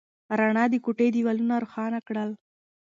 [0.39, 2.29] رڼا د کوټې دیوالونه روښانه کړل.